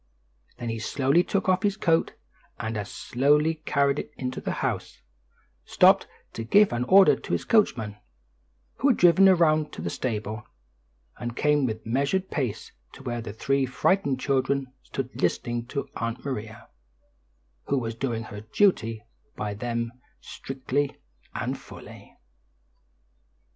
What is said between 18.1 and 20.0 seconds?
her duty by them